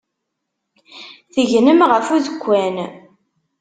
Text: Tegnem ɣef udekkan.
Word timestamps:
Tegnem 1.33 1.79
ɣef 1.89 2.07
udekkan. 2.15 2.75